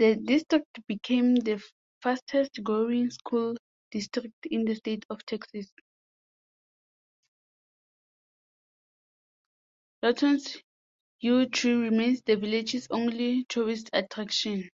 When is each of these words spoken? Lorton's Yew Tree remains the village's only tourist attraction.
Lorton's 0.00 0.26
Yew 11.20 11.48
Tree 11.50 11.74
remains 11.74 12.22
the 12.22 12.36
village's 12.36 12.88
only 12.90 13.44
tourist 13.44 13.88
attraction. 13.92 14.68